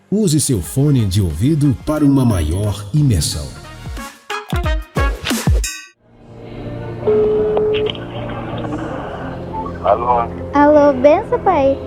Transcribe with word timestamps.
Use 0.10 0.40
seu 0.40 0.62
fone 0.62 1.06
de 1.06 1.22
ouvido 1.22 1.76
para 1.86 2.06
uma 2.06 2.24
maior 2.24 2.90
imersão. 2.94 3.67
Alô? 9.88 10.20
Alô, 10.54 10.92
benção, 11.02 11.40
pai? 11.40 11.78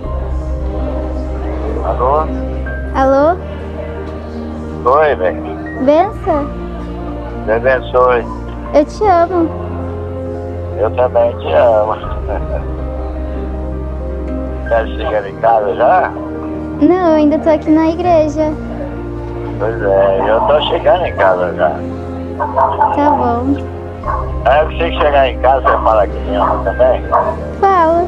Alô? 1.84 2.24
Alô, 2.95 3.36
Oi, 4.86 5.14
velho. 5.16 5.42
benção? 5.84 6.46
Deus 7.45 7.59
abençoe. 7.59 8.24
Eu 8.73 8.84
te 8.86 9.04
amo. 9.04 9.50
Eu 10.78 10.90
também 10.92 11.36
te 11.40 11.52
amo. 11.52 11.95
Tá 14.71 14.87
chegando 14.87 15.26
em 15.26 15.37
casa 15.37 15.74
já? 15.74 16.10
Não, 16.80 17.09
eu 17.10 17.16
ainda 17.16 17.38
tô 17.38 17.51
aqui 17.51 17.71
na 17.71 17.90
igreja. 17.90 18.51
Pois 19.59 19.82
é, 19.82 20.21
eu 20.26 20.40
tô 20.46 20.59
chegando 20.68 21.04
em 21.04 21.15
casa 21.16 21.54
já. 21.54 21.74
Tá 22.96 23.10
bom. 23.10 23.79
Aí 24.45 24.65
você 24.66 24.90
que 24.90 24.98
chegar 24.98 25.29
em 25.29 25.38
casa, 25.40 25.60
você 25.62 25.84
fala 25.84 26.06
que 26.06 26.18
me 26.18 26.37
ama 26.37 26.65
também? 26.65 27.02
Fala, 27.60 28.04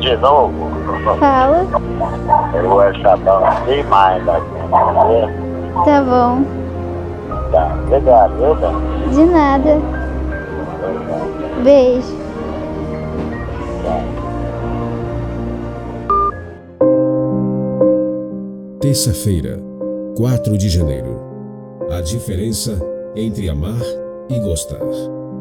De 0.00 0.16
novo? 0.16 0.70
fala. 1.18 1.66
Eu 2.54 2.68
vou 2.68 2.80
sabão 3.02 3.42
demais 3.66 4.24
daqui. 4.24 4.46
Tá? 4.70 5.84
Tá 5.84 6.02
bom. 6.02 6.44
Tá. 7.52 7.76
Obrigado, 7.86 8.32
viu? 8.36 9.10
De 9.10 9.24
nada. 9.30 9.78
Beijo. 11.62 12.16
Terça-feira, 18.80 19.58
4 20.16 20.56
de 20.56 20.68
janeiro. 20.68 21.20
A 21.90 22.00
diferença 22.00 22.78
entre 23.16 23.48
amar 23.48 23.80
e 24.28 24.38
gostar. 24.40 24.78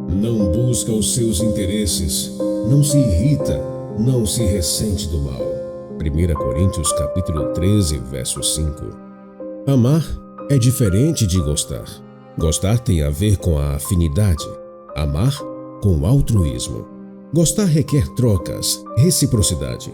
Não 0.10 0.52
busca 0.52 0.92
os 0.92 1.14
seus 1.14 1.42
interesses, 1.42 2.34
não 2.70 2.82
se 2.82 2.98
irrita, 2.98 3.62
não 4.00 4.26
se 4.26 4.42
ressente 4.44 5.08
do 5.10 5.20
mal. 5.20 5.42
1 6.00 6.34
Coríntios 6.34 6.92
capítulo 6.94 7.52
13, 7.54 7.98
verso 8.00 8.42
5. 8.42 8.90
Amar 9.68 10.04
é 10.50 10.58
diferente 10.58 11.28
de 11.28 11.40
gostar. 11.42 11.84
Gostar 12.38 12.80
tem 12.80 13.04
a 13.04 13.10
ver 13.10 13.38
com 13.38 13.60
a 13.60 13.76
afinidade, 13.76 14.46
amar 14.96 15.38
com 15.82 16.00
o 16.00 16.06
altruísmo. 16.06 16.88
Gostar 17.34 17.66
requer 17.66 18.08
trocas, 18.16 18.82
reciprocidade. 18.98 19.94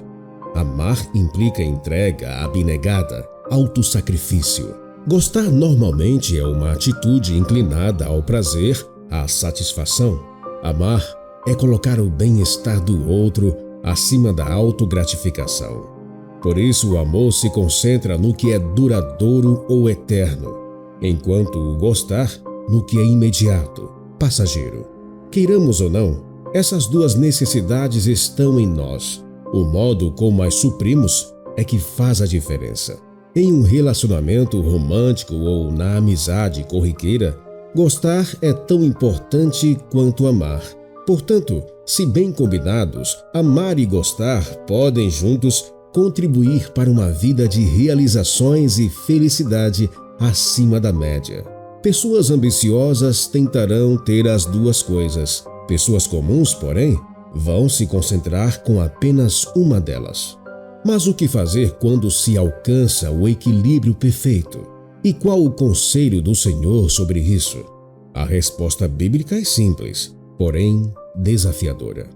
Amar 0.53 0.97
implica 1.15 1.63
entrega 1.63 2.43
abnegada, 2.43 3.27
autossacrifício. 3.49 4.75
Gostar 5.07 5.49
normalmente 5.49 6.37
é 6.37 6.45
uma 6.45 6.71
atitude 6.71 7.35
inclinada 7.35 8.05
ao 8.05 8.21
prazer, 8.21 8.77
à 9.13 9.27
satisfação. 9.27 10.19
Amar 10.63 11.03
é 11.47 11.53
colocar 11.53 11.99
o 11.99 12.09
bem-estar 12.09 12.81
do 12.81 13.07
outro 13.07 13.55
acima 13.83 14.33
da 14.33 14.51
autogratificação. 14.51 15.93
Por 16.41 16.57
isso, 16.57 16.93
o 16.93 16.97
amor 16.97 17.31
se 17.31 17.49
concentra 17.51 18.17
no 18.17 18.33
que 18.33 18.51
é 18.51 18.59
duradouro 18.59 19.65
ou 19.69 19.89
eterno, 19.89 20.57
enquanto 21.01 21.57
o 21.59 21.77
gostar 21.77 22.31
no 22.67 22.83
que 22.83 22.97
é 22.97 23.05
imediato, 23.05 23.91
passageiro. 24.17 24.85
Queiramos 25.29 25.79
ou 25.79 25.89
não, 25.89 26.23
essas 26.53 26.87
duas 26.87 27.15
necessidades 27.15 28.07
estão 28.07 28.59
em 28.59 28.67
nós. 28.67 29.23
O 29.53 29.63
modo 29.63 30.11
como 30.11 30.41
as 30.41 30.55
suprimos 30.55 31.31
é 31.55 31.63
que 31.63 31.77
faz 31.77 32.21
a 32.21 32.25
diferença. 32.25 32.99
Em 33.35 33.51
um 33.51 33.61
relacionamento 33.61 34.59
romântico 34.61 35.35
ou 35.35 35.71
na 35.71 35.97
amizade 35.97 36.63
corriqueira, 36.63 37.39
gostar 37.75 38.27
é 38.41 38.53
tão 38.53 38.83
importante 38.83 39.77
quanto 39.91 40.27
amar. 40.27 40.61
Portanto, 41.05 41.63
se 41.85 42.05
bem 42.05 42.31
combinados, 42.31 43.17
amar 43.33 43.77
e 43.77 43.85
gostar 43.85 44.43
podem 44.65 45.09
juntos 45.09 45.73
contribuir 45.93 46.71
para 46.71 46.89
uma 46.89 47.11
vida 47.11 47.47
de 47.47 47.61
realizações 47.61 48.79
e 48.79 48.89
felicidade 48.89 49.89
acima 50.19 50.79
da 50.79 50.93
média. 50.93 51.43
Pessoas 51.81 52.31
ambiciosas 52.31 53.27
tentarão 53.27 53.97
ter 53.97 54.27
as 54.27 54.45
duas 54.45 54.81
coisas. 54.81 55.43
Pessoas 55.67 56.07
comuns, 56.07 56.53
porém, 56.53 56.97
vão 57.35 57.67
se 57.67 57.85
concentrar 57.85 58.63
com 58.63 58.81
apenas 58.81 59.45
uma 59.55 59.81
delas. 59.81 60.37
Mas 60.85 61.07
o 61.07 61.13
que 61.13 61.27
fazer 61.27 61.71
quando 61.79 62.09
se 62.09 62.37
alcança 62.37 63.11
o 63.11 63.27
equilíbrio 63.27 63.93
perfeito? 63.93 64.72
E 65.03 65.11
qual 65.11 65.43
o 65.43 65.51
conselho 65.51 66.21
do 66.21 66.33
Senhor 66.33 66.89
sobre 66.89 67.19
isso? 67.19 67.65
A 68.13 68.23
resposta 68.23 68.87
bíblica 68.87 69.37
é 69.37 69.43
simples, 69.43 70.15
porém 70.37 70.93
desafiadora. 71.13 72.09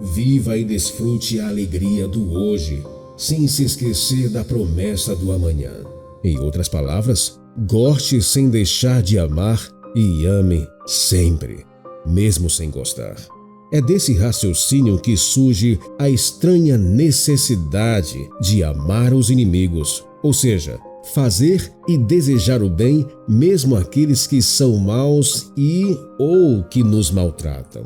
Viva 0.00 0.58
e 0.58 0.64
desfrute 0.64 1.38
a 1.38 1.46
alegria 1.46 2.08
do 2.08 2.32
hoje, 2.32 2.82
sem 3.16 3.46
se 3.46 3.62
esquecer 3.62 4.28
da 4.28 4.42
promessa 4.42 5.14
do 5.14 5.30
amanhã. 5.30 5.70
Em 6.24 6.36
outras 6.40 6.68
palavras, 6.68 7.38
goste 7.68 8.20
sem 8.20 8.50
deixar 8.50 9.02
de 9.02 9.20
amar 9.20 9.60
e 9.94 10.26
ame 10.26 10.66
sempre, 10.84 11.64
mesmo 12.04 12.50
sem 12.50 12.70
gostar. 12.70 13.14
É 13.72 13.80
desse 13.80 14.14
raciocínio 14.14 14.98
que 14.98 15.16
surge 15.16 15.78
a 15.96 16.10
estranha 16.10 16.76
necessidade 16.76 18.18
de 18.40 18.64
amar 18.64 19.14
os 19.14 19.30
inimigos, 19.30 20.04
ou 20.24 20.32
seja, 20.32 20.80
fazer 21.14 21.72
e 21.88 21.98
desejar 21.98 22.62
o 22.62 22.70
bem 22.70 23.06
mesmo 23.28 23.76
àqueles 23.76 24.26
que 24.26 24.40
são 24.40 24.76
maus 24.76 25.52
e 25.56 25.96
ou 26.18 26.62
que 26.64 26.82
nos 26.82 27.10
maltratam. 27.10 27.82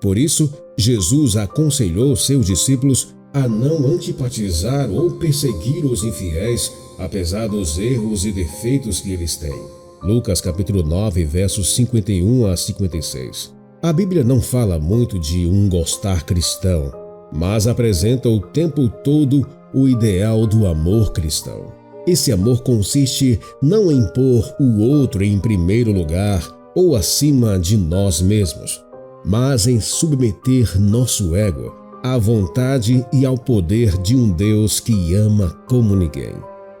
Por 0.00 0.16
isso, 0.16 0.52
Jesus 0.78 1.36
aconselhou 1.36 2.16
seus 2.16 2.46
discípulos 2.46 3.14
a 3.32 3.46
não 3.46 3.86
antipatizar 3.86 4.90
ou 4.90 5.12
perseguir 5.12 5.84
os 5.84 6.02
infiéis, 6.02 6.72
apesar 6.98 7.48
dos 7.48 7.78
erros 7.78 8.24
e 8.24 8.32
defeitos 8.32 9.00
que 9.00 9.12
eles 9.12 9.36
têm. 9.36 9.80
Lucas 10.02 10.40
capítulo 10.40 10.82
9, 10.82 11.24
versos 11.24 11.74
51 11.74 12.46
a 12.46 12.56
56. 12.56 13.54
A 13.82 13.92
Bíblia 13.92 14.24
não 14.24 14.40
fala 14.40 14.78
muito 14.78 15.18
de 15.18 15.46
um 15.46 15.68
gostar 15.68 16.24
cristão, 16.24 16.92
mas 17.32 17.66
apresenta 17.66 18.28
o 18.28 18.40
tempo 18.40 18.88
todo 18.88 19.46
o 19.72 19.86
ideal 19.86 20.46
do 20.46 20.66
amor 20.66 21.12
cristão. 21.12 21.79
Esse 22.10 22.32
amor 22.32 22.64
consiste 22.64 23.38
não 23.62 23.92
em 23.92 24.04
pôr 24.08 24.44
o 24.58 24.80
outro 24.80 25.22
em 25.22 25.38
primeiro 25.38 25.92
lugar 25.92 26.44
ou 26.74 26.96
acima 26.96 27.56
de 27.56 27.76
nós 27.76 28.20
mesmos, 28.20 28.82
mas 29.24 29.68
em 29.68 29.78
submeter 29.78 30.76
nosso 30.80 31.36
ego 31.36 31.72
à 32.02 32.18
vontade 32.18 33.06
e 33.12 33.24
ao 33.24 33.38
poder 33.38 33.96
de 33.98 34.16
um 34.16 34.32
Deus 34.32 34.80
que 34.80 35.14
ama 35.14 35.50
como 35.68 35.94
ninguém. 35.94 36.34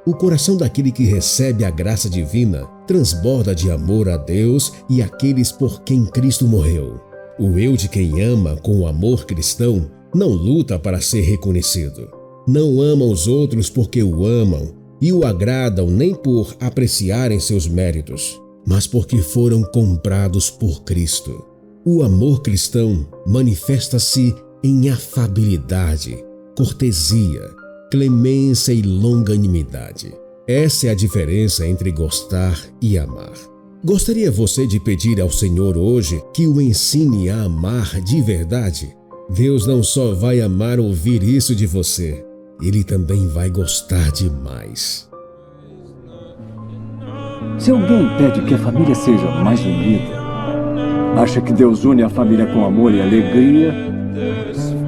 O 0.04 0.14
coração 0.14 0.56
daquele 0.56 0.90
que 0.90 1.04
recebe 1.04 1.64
a 1.64 1.70
graça 1.70 2.10
divina 2.10 2.66
transborda 2.84 3.54
de 3.54 3.70
amor 3.70 4.08
a 4.08 4.16
Deus 4.16 4.72
e 4.88 5.00
àqueles 5.00 5.52
por 5.52 5.82
quem 5.82 6.06
Cristo 6.06 6.44
morreu. 6.48 7.00
O 7.38 7.56
eu 7.56 7.76
de 7.76 7.88
quem 7.88 8.20
ama 8.20 8.56
com 8.56 8.80
o 8.80 8.86
amor 8.88 9.24
cristão 9.26 9.88
não 10.12 10.30
luta 10.30 10.76
para 10.76 11.00
ser 11.00 11.20
reconhecido. 11.20 12.08
Não 12.48 12.80
ama 12.80 13.04
os 13.04 13.28
outros 13.28 13.70
porque 13.70 14.02
o 14.02 14.26
amam 14.26 14.79
e 15.00 15.12
o 15.12 15.24
agradam 15.24 15.88
nem 15.88 16.14
por 16.14 16.54
apreciarem 16.60 17.40
seus 17.40 17.66
méritos, 17.66 18.40
mas 18.66 18.86
porque 18.86 19.18
foram 19.18 19.62
comprados 19.62 20.50
por 20.50 20.82
Cristo. 20.82 21.44
O 21.84 22.02
amor 22.02 22.42
cristão 22.42 23.06
manifesta-se 23.26 24.34
em 24.62 24.90
afabilidade, 24.90 26.22
cortesia, 26.56 27.48
clemência 27.90 28.72
e 28.72 28.82
longanimidade. 28.82 30.12
Essa 30.46 30.88
é 30.88 30.90
a 30.90 30.94
diferença 30.94 31.66
entre 31.66 31.90
gostar 31.90 32.60
e 32.82 32.98
amar. 32.98 33.32
Gostaria 33.82 34.30
você 34.30 34.66
de 34.66 34.78
pedir 34.78 35.20
ao 35.20 35.30
Senhor 35.30 35.78
hoje 35.78 36.22
que 36.34 36.46
o 36.46 36.60
ensine 36.60 37.30
a 37.30 37.44
amar 37.44 37.98
de 38.02 38.20
verdade? 38.20 38.94
Deus 39.30 39.66
não 39.66 39.82
só 39.82 40.12
vai 40.12 40.40
amar 40.40 40.78
ouvir 40.78 41.22
isso 41.22 41.54
de 41.54 41.66
você, 41.66 42.22
ele 42.62 42.84
também 42.84 43.26
vai 43.26 43.50
gostar 43.50 44.10
demais. 44.10 45.08
Se 47.58 47.70
alguém 47.70 48.08
pede 48.18 48.42
que 48.42 48.54
a 48.54 48.58
família 48.58 48.94
seja 48.94 49.30
mais 49.42 49.60
unida, 49.60 50.20
acha 51.16 51.40
que 51.40 51.52
Deus 51.52 51.84
une 51.84 52.02
a 52.02 52.08
família 52.08 52.46
com 52.46 52.64
amor 52.64 52.92
e 52.92 53.00
alegria, 53.00 53.74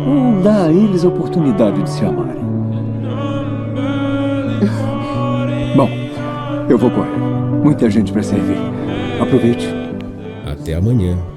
ou 0.07 0.43
dá 0.43 0.65
a 0.65 0.73
eles 0.73 1.05
a 1.05 1.09
oportunidade 1.09 1.83
de 1.83 1.91
se 1.91 2.05
amarem? 2.05 2.43
Bom, 5.77 5.89
eu 6.69 6.79
vou 6.79 6.91
correr. 6.91 7.19
Muita 7.63 7.91
gente 7.91 8.13
para 8.13 8.23
servir. 8.23 8.57
Aproveite. 9.21 9.69
Até 10.47 10.75
amanhã. 10.75 11.32